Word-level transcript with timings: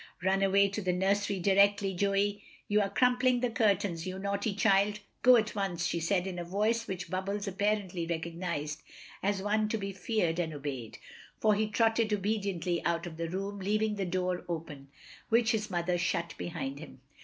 "Run 0.23 0.41
away 0.41 0.67
to 0.67 0.81
the 0.81 0.93
nursery 0.93 1.39
directly, 1.39 1.93
Joey. 1.93 2.41
You 2.67 2.81
are 2.81 2.89
crumpling 2.89 3.39
the 3.41 3.51
curtains, 3.51 4.07
you 4.07 4.17
naughty 4.17 4.55
child. 4.55 4.97
Go 5.21 5.35
at 5.35 5.53
once," 5.53 5.85
she 5.85 5.99
said, 5.99 6.25
in 6.25 6.39
a 6.39 6.43
voice 6.43 6.87
which 6.87 7.11
Bubbles 7.11 7.47
apparently 7.47 8.07
recognised 8.07 8.81
as 9.21 9.43
one 9.43 9.69
to 9.69 9.77
be 9.77 9.91
feared 9.91 10.39
and 10.39 10.55
obeyed, 10.55 10.97
for 11.39 11.53
he 11.53 11.67
trotted 11.67 12.11
obediently 12.11 12.83
out 12.83 13.05
of 13.05 13.17
the 13.17 13.29
room, 13.29 13.59
leaving 13.59 13.93
the 13.93 14.05
door 14.07 14.43
open, 14.49 14.87
which 15.29 15.51
his 15.51 15.69
mother 15.69 15.99
shut 15.99 16.33
behind 16.35 16.79
him. 16.79 17.01